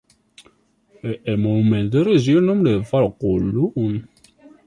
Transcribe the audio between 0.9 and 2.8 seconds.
El monumento recibe el nombre